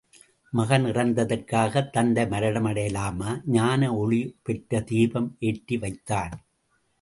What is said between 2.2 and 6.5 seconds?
மரணம் அடையலாமா? ஞான ஒளி பெறத் தீபம் ஏற்றி வைத்தான்.